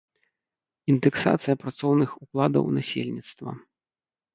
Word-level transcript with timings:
Індэксацыя 0.93 1.55
працоўных 1.67 2.09
укладаў 2.25 2.63
насельніцтва. 2.83 3.51